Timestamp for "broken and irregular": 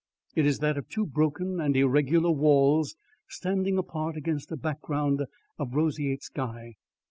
1.05-2.31